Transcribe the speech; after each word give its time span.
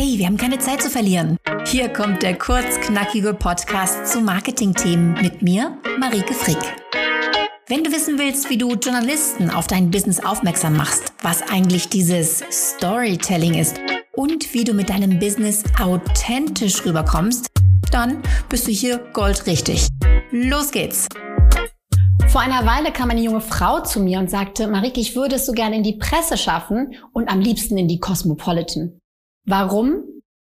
Hey, 0.00 0.16
wir 0.16 0.26
haben 0.26 0.36
keine 0.36 0.60
Zeit 0.60 0.80
zu 0.80 0.90
verlieren. 0.90 1.36
Hier 1.66 1.88
kommt 1.88 2.22
der 2.22 2.38
kurzknackige 2.38 3.34
Podcast 3.34 4.06
zu 4.06 4.20
Marketingthemen 4.20 5.14
mit 5.14 5.42
mir, 5.42 5.76
Marike 5.98 6.34
Frick. 6.34 6.56
Wenn 7.66 7.82
du 7.82 7.90
wissen 7.90 8.16
willst, 8.16 8.48
wie 8.48 8.56
du 8.56 8.74
Journalisten 8.74 9.50
auf 9.50 9.66
dein 9.66 9.90
Business 9.90 10.24
aufmerksam 10.24 10.76
machst, 10.76 11.12
was 11.22 11.42
eigentlich 11.50 11.88
dieses 11.88 12.44
Storytelling 12.48 13.54
ist 13.54 13.80
und 14.14 14.54
wie 14.54 14.62
du 14.62 14.72
mit 14.72 14.88
deinem 14.88 15.18
Business 15.18 15.64
authentisch 15.80 16.86
rüberkommst, 16.86 17.48
dann 17.90 18.22
bist 18.48 18.68
du 18.68 18.70
hier 18.70 18.98
goldrichtig. 19.12 19.88
Los 20.30 20.70
geht's! 20.70 21.08
Vor 22.28 22.40
einer 22.40 22.64
Weile 22.64 22.92
kam 22.92 23.10
eine 23.10 23.22
junge 23.22 23.40
Frau 23.40 23.80
zu 23.80 23.98
mir 23.98 24.20
und 24.20 24.30
sagte, 24.30 24.68
Marike, 24.68 25.00
ich 25.00 25.16
würde 25.16 25.34
es 25.34 25.46
so 25.46 25.50
gerne 25.50 25.74
in 25.74 25.82
die 25.82 25.96
Presse 25.96 26.36
schaffen 26.36 26.94
und 27.12 27.28
am 27.28 27.40
liebsten 27.40 27.76
in 27.76 27.88
die 27.88 27.98
Cosmopolitan. 27.98 28.97
Warum? 29.48 30.04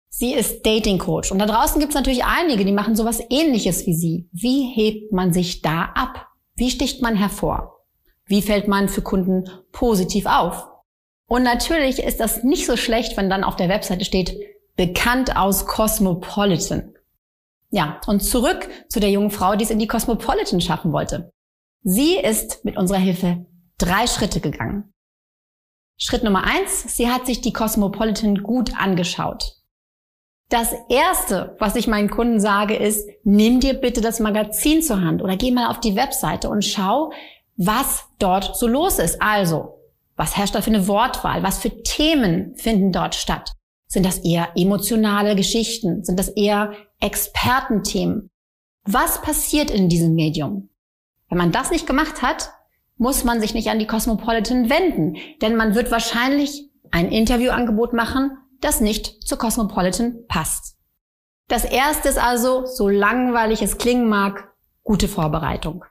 Sie 0.09 0.35
ist 0.35 0.67
Dating 0.67 0.99
Coach 0.99 1.31
und 1.31 1.39
da 1.39 1.47
draußen 1.47 1.79
gibt 1.79 1.93
es 1.93 1.95
natürlich 1.95 2.25
einige, 2.25 2.65
die 2.65 2.73
machen 2.73 2.97
sowas 2.97 3.23
ähnliches 3.31 3.87
wie 3.87 3.95
sie. 3.95 4.29
Wie 4.33 4.65
hebt 4.75 5.13
man 5.13 5.33
sich 5.33 5.63
da 5.63 5.93
ab? 5.95 6.27
Wie 6.57 6.71
sticht 6.71 7.01
man 7.01 7.15
hervor? 7.15 7.85
Wie 8.27 8.43
fällt 8.43 8.67
man 8.67 8.89
für 8.89 9.03
Kunden 9.03 9.49
positiv 9.71 10.27
auf? 10.27 10.67
Und 11.29 11.45
natürlich 11.45 12.03
ist 12.03 12.19
das 12.19 12.43
nicht 12.43 12.67
so 12.67 12.77
schlecht, 12.77 13.17
wenn 13.17 13.31
dann 13.31 13.45
auf 13.45 13.55
der 13.55 13.69
Webseite 13.69 14.05
steht, 14.05 14.37
bekannt 14.75 15.37
aus 15.37 15.67
Cosmopolitan. 15.67 16.93
Ja, 17.71 18.01
und 18.09 18.25
zurück 18.25 18.69
zu 18.89 18.99
der 18.99 19.11
jungen 19.11 19.31
Frau, 19.31 19.55
die 19.55 19.63
es 19.63 19.71
in 19.71 19.79
die 19.79 19.87
Cosmopolitan 19.87 20.61
schaffen 20.61 20.93
wollte. 20.93 21.33
Sie 21.85 22.17
ist 22.17 22.65
mit 22.65 22.77
unserer 22.77 22.99
Hilfe 22.99 23.47
drei 23.79 24.09
Schritte 24.09 24.41
gegangen. 24.41 24.93
Schritt 26.03 26.25
Nummer 26.25 26.45
eins, 26.45 26.97
sie 26.97 27.11
hat 27.11 27.27
sich 27.27 27.43
die 27.43 27.53
Cosmopolitan 27.53 28.43
gut 28.43 28.73
angeschaut. 28.75 29.57
Das 30.49 30.75
erste, 30.89 31.55
was 31.59 31.77
ich 31.77 31.87
meinen 31.87 32.09
Kunden 32.09 32.41
sage, 32.41 32.75
ist, 32.75 33.07
nimm 33.23 33.61
dir 33.61 33.75
bitte 33.75 34.01
das 34.01 34.19
Magazin 34.19 34.83
zur 34.83 35.03
Hand 35.03 35.23
oder 35.23 35.37
geh 35.37 35.51
mal 35.51 35.69
auf 35.69 35.79
die 35.79 35.97
Webseite 35.97 36.49
und 36.49 36.65
schau, 36.65 37.13
was 37.57 38.07
dort 38.19 38.57
so 38.57 38.67
los 38.67 38.99
ist. 38.99 39.21
Also, 39.21 39.79
was 40.17 40.39
herrscht 40.39 40.55
da 40.55 40.63
für 40.63 40.71
eine 40.71 40.89
Wortwahl? 40.89 41.43
Was 41.43 41.59
für 41.59 41.83
Themen 41.83 42.57
finden 42.57 42.93
dort 42.93 43.15
statt? 43.15 43.53
Sind 43.87 44.07
das 44.07 44.19
eher 44.19 44.49
emotionale 44.57 45.37
Geschichten? 45.37 46.03
Sind 46.03 46.19
das 46.19 46.29
eher 46.29 46.73
Expertenthemen? 47.01 48.31
Was 48.85 49.21
passiert 49.21 49.71
in 49.71 49.91
diesem 49.91 50.15
Medium? 50.15 50.71
Wenn 51.29 51.39
man 51.39 51.53
das 51.53 51.71
nicht 51.71 51.87
gemacht 51.87 52.23
hat, 52.23 52.51
muss 53.01 53.25
man 53.25 53.41
sich 53.41 53.55
nicht 53.55 53.71
an 53.71 53.79
die 53.79 53.87
Cosmopolitan 53.87 54.69
wenden, 54.69 55.17
denn 55.41 55.57
man 55.57 55.75
wird 55.75 55.91
wahrscheinlich 55.91 56.71
ein 56.91 57.11
Interviewangebot 57.11 57.95
machen, 57.95 58.37
das 58.61 58.83
nicht 58.83 59.27
zur 59.27 59.39
Cosmopolitan 59.39 60.27
passt. 60.29 60.77
Das 61.49 61.65
erste 61.65 62.11
ist 62.11 62.23
also, 62.23 62.67
so 62.67 62.91
langweilig 62.91 63.63
es 63.63 63.79
klingen 63.79 64.07
mag, 64.07 64.53
gute 64.83 65.09
Vorbereitung. 65.09 65.87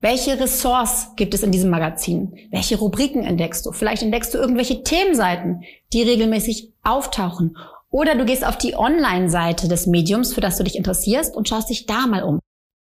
Welche 0.00 0.38
Ressorts 0.38 1.16
gibt 1.16 1.32
es 1.32 1.42
in 1.42 1.50
diesem 1.50 1.70
Magazin? 1.70 2.36
Welche 2.50 2.76
Rubriken 2.76 3.24
entdeckst 3.24 3.64
du? 3.64 3.72
Vielleicht 3.72 4.02
entdeckst 4.02 4.34
du 4.34 4.38
irgendwelche 4.38 4.82
Themenseiten, 4.82 5.62
die 5.94 6.02
regelmäßig 6.02 6.74
auftauchen. 6.82 7.56
Oder 7.88 8.16
du 8.16 8.26
gehst 8.26 8.46
auf 8.46 8.58
die 8.58 8.76
Online-Seite 8.76 9.66
des 9.66 9.86
Mediums, 9.86 10.34
für 10.34 10.42
das 10.42 10.58
du 10.58 10.64
dich 10.64 10.76
interessierst 10.76 11.34
und 11.34 11.48
schaust 11.48 11.70
dich 11.70 11.86
da 11.86 12.06
mal 12.06 12.22
um. 12.22 12.38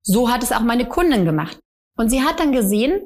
So 0.03 0.31
hat 0.31 0.43
es 0.43 0.53
auch 0.53 0.61
meine 0.61 0.87
Kundin 0.87 1.27
gemacht. 1.27 1.59
Und 1.97 2.09
sie 2.09 2.23
hat 2.23 2.41
dann 2.41 2.53
gesehen, 2.53 3.03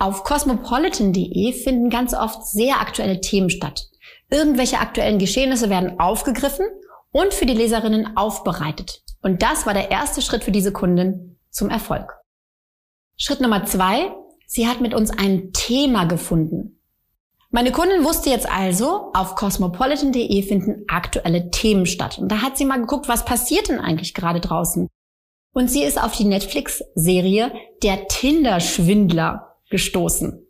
auf 0.00 0.24
cosmopolitan.de 0.24 1.52
finden 1.52 1.90
ganz 1.90 2.14
oft 2.14 2.46
sehr 2.46 2.80
aktuelle 2.80 3.20
Themen 3.20 3.50
statt. 3.50 3.88
Irgendwelche 4.30 4.78
aktuellen 4.78 5.18
Geschehnisse 5.18 5.70
werden 5.70 6.00
aufgegriffen 6.00 6.66
und 7.12 7.34
für 7.34 7.46
die 7.46 7.54
Leserinnen 7.54 8.16
aufbereitet. 8.16 9.02
Und 9.22 9.42
das 9.42 9.66
war 9.66 9.74
der 9.74 9.90
erste 9.90 10.22
Schritt 10.22 10.42
für 10.42 10.52
diese 10.52 10.72
Kundin 10.72 11.38
zum 11.50 11.68
Erfolg. 11.68 12.16
Schritt 13.16 13.40
Nummer 13.40 13.66
zwei, 13.66 14.12
sie 14.46 14.66
hat 14.66 14.80
mit 14.80 14.94
uns 14.94 15.10
ein 15.10 15.52
Thema 15.52 16.04
gefunden. 16.04 16.80
Meine 17.50 17.72
Kundin 17.72 18.04
wusste 18.04 18.30
jetzt 18.30 18.48
also, 18.50 19.10
auf 19.12 19.34
cosmopolitan.de 19.34 20.42
finden 20.42 20.84
aktuelle 20.88 21.50
Themen 21.50 21.84
statt. 21.84 22.18
Und 22.18 22.30
da 22.30 22.42
hat 22.42 22.56
sie 22.56 22.64
mal 22.64 22.80
geguckt, 22.80 23.08
was 23.08 23.24
passiert 23.24 23.68
denn 23.68 23.80
eigentlich 23.80 24.14
gerade 24.14 24.40
draußen? 24.40 24.88
Und 25.52 25.68
sie 25.68 25.82
ist 25.82 26.00
auf 26.02 26.16
die 26.16 26.24
Netflix-Serie 26.24 27.52
Der 27.82 28.06
Tinder-Schwindler 28.06 29.49
gestoßen. 29.70 30.46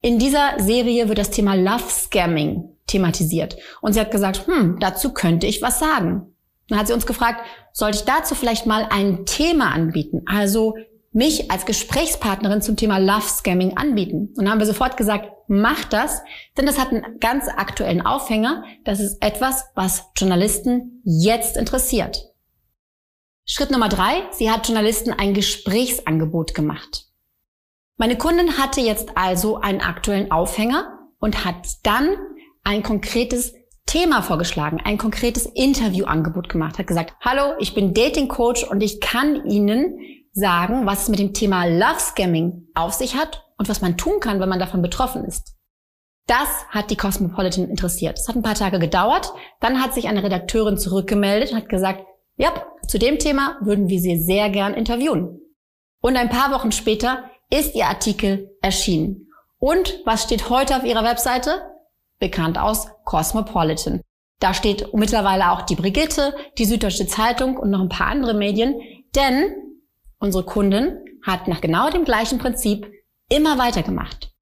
In 0.00 0.18
dieser 0.18 0.54
Serie 0.58 1.08
wird 1.08 1.18
das 1.18 1.30
Thema 1.30 1.54
Love 1.54 1.88
Scamming 1.88 2.76
thematisiert. 2.86 3.56
Und 3.80 3.92
sie 3.92 4.00
hat 4.00 4.10
gesagt, 4.10 4.46
hm, 4.46 4.78
dazu 4.80 5.12
könnte 5.12 5.46
ich 5.46 5.62
was 5.62 5.78
sagen. 5.78 6.34
Dann 6.68 6.78
hat 6.78 6.88
sie 6.88 6.92
uns 6.92 7.06
gefragt, 7.06 7.40
sollte 7.72 7.98
ich 7.98 8.04
dazu 8.04 8.34
vielleicht 8.34 8.66
mal 8.66 8.86
ein 8.90 9.26
Thema 9.26 9.72
anbieten? 9.72 10.22
Also 10.26 10.74
mich 11.12 11.50
als 11.50 11.66
Gesprächspartnerin 11.66 12.62
zum 12.62 12.76
Thema 12.76 12.98
Love 12.98 13.28
Scamming 13.28 13.76
anbieten. 13.76 14.28
Und 14.36 14.38
dann 14.38 14.50
haben 14.50 14.58
wir 14.58 14.66
sofort 14.66 14.96
gesagt, 14.96 15.30
mach 15.46 15.84
das, 15.84 16.22
denn 16.56 16.66
das 16.66 16.78
hat 16.78 16.88
einen 16.88 17.20
ganz 17.20 17.48
aktuellen 17.48 18.04
Aufhänger. 18.04 18.64
Das 18.84 19.00
ist 19.00 19.22
etwas, 19.22 19.66
was 19.74 20.06
Journalisten 20.16 21.02
jetzt 21.04 21.56
interessiert. 21.56 22.32
Schritt 23.44 23.70
Nummer 23.70 23.88
drei, 23.88 24.22
sie 24.30 24.50
hat 24.50 24.66
Journalisten 24.66 25.12
ein 25.12 25.34
Gesprächsangebot 25.34 26.54
gemacht. 26.54 27.11
Meine 27.98 28.16
Kundin 28.16 28.58
hatte 28.58 28.80
jetzt 28.80 29.10
also 29.16 29.58
einen 29.58 29.80
aktuellen 29.80 30.30
Aufhänger 30.30 30.98
und 31.18 31.44
hat 31.44 31.66
dann 31.84 32.16
ein 32.64 32.82
konkretes 32.82 33.54
Thema 33.86 34.22
vorgeschlagen, 34.22 34.80
ein 34.82 34.98
konkretes 34.98 35.46
Interviewangebot 35.46 36.48
gemacht, 36.48 36.78
hat 36.78 36.86
gesagt, 36.86 37.14
hallo, 37.20 37.54
ich 37.58 37.74
bin 37.74 37.94
Dating 37.94 38.28
Coach 38.28 38.64
und 38.64 38.80
ich 38.80 39.00
kann 39.00 39.44
Ihnen 39.46 39.98
sagen, 40.32 40.86
was 40.86 41.02
es 41.02 41.08
mit 41.08 41.18
dem 41.18 41.34
Thema 41.34 41.66
Love 41.66 42.00
Scamming 42.00 42.68
auf 42.74 42.94
sich 42.94 43.16
hat 43.16 43.44
und 43.58 43.68
was 43.68 43.82
man 43.82 43.96
tun 43.96 44.20
kann, 44.20 44.40
wenn 44.40 44.48
man 44.48 44.58
davon 44.58 44.82
betroffen 44.82 45.24
ist. 45.24 45.56
Das 46.26 46.66
hat 46.68 46.90
die 46.90 46.96
Cosmopolitan 46.96 47.68
interessiert. 47.68 48.18
Es 48.18 48.28
hat 48.28 48.36
ein 48.36 48.42
paar 48.42 48.54
Tage 48.54 48.78
gedauert. 48.78 49.32
Dann 49.60 49.82
hat 49.82 49.92
sich 49.92 50.08
eine 50.08 50.22
Redakteurin 50.22 50.78
zurückgemeldet 50.78 51.50
und 51.50 51.58
hat 51.58 51.68
gesagt, 51.68 52.06
ja, 52.36 52.52
zu 52.86 52.98
dem 52.98 53.18
Thema 53.18 53.58
würden 53.60 53.88
wir 53.88 53.98
Sie 53.98 54.20
sehr 54.22 54.48
gern 54.48 54.74
interviewen. 54.74 55.40
Und 56.00 56.16
ein 56.16 56.30
paar 56.30 56.52
Wochen 56.52 56.72
später 56.72 57.24
ist 57.52 57.74
Ihr 57.74 57.86
Artikel 57.86 58.50
erschienen. 58.62 59.28
Und 59.58 60.00
was 60.06 60.22
steht 60.22 60.48
heute 60.48 60.74
auf 60.74 60.84
Ihrer 60.84 61.04
Webseite? 61.04 61.62
Bekannt 62.18 62.58
aus 62.58 62.88
Cosmopolitan. 63.04 64.00
Da 64.40 64.54
steht 64.54 64.92
mittlerweile 64.94 65.52
auch 65.52 65.62
die 65.62 65.76
Brigitte, 65.76 66.34
die 66.56 66.64
Süddeutsche 66.64 67.06
Zeitung 67.06 67.58
und 67.58 67.70
noch 67.70 67.80
ein 67.80 67.90
paar 67.90 68.08
andere 68.08 68.34
Medien, 68.34 68.80
denn 69.14 69.54
unsere 70.18 70.44
Kundin 70.44 70.98
hat 71.24 71.46
nach 71.46 71.60
genau 71.60 71.90
dem 71.90 72.04
gleichen 72.04 72.38
Prinzip 72.38 72.90
immer 73.28 73.58
weitergemacht. 73.58 74.32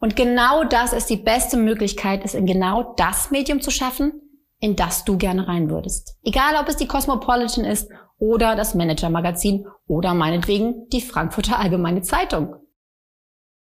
Und 0.00 0.16
genau 0.16 0.64
das 0.64 0.92
ist 0.92 1.08
die 1.08 1.16
beste 1.16 1.56
Möglichkeit, 1.56 2.24
es 2.24 2.34
in 2.34 2.46
genau 2.46 2.94
das 2.96 3.30
Medium 3.30 3.62
zu 3.62 3.70
schaffen, 3.70 4.20
in 4.60 4.76
das 4.76 5.04
du 5.04 5.16
gerne 5.16 5.46
rein 5.46 5.70
würdest. 5.70 6.16
Egal, 6.22 6.56
ob 6.60 6.68
es 6.68 6.76
die 6.76 6.88
Cosmopolitan 6.88 7.64
ist 7.64 7.88
oder 8.18 8.56
das 8.56 8.74
Manager-Magazin 8.74 9.66
oder 9.86 10.14
meinetwegen 10.14 10.88
die 10.88 11.00
Frankfurter 11.00 11.58
Allgemeine 11.58 12.02
Zeitung. 12.02 12.56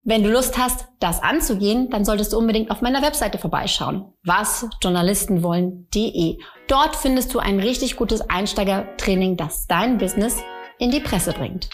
Wenn 0.07 0.23
du 0.23 0.31
Lust 0.31 0.59
hast, 0.59 0.85
das 0.99 1.23
anzugehen, 1.23 1.89
dann 1.89 2.05
solltest 2.05 2.33
du 2.33 2.37
unbedingt 2.37 2.69
auf 2.69 2.81
meiner 2.81 3.01
Webseite 3.01 3.39
vorbeischauen. 3.39 4.13
wasjournalistenwollen.de. 4.23 6.37
Dort 6.67 6.95
findest 6.95 7.33
du 7.33 7.39
ein 7.39 7.59
richtig 7.59 7.95
gutes 7.95 8.21
Einsteigertraining, 8.29 9.35
das 9.35 9.65
dein 9.65 9.97
Business 9.97 10.43
in 10.77 10.91
die 10.91 10.99
Presse 10.99 11.33
bringt. 11.33 11.71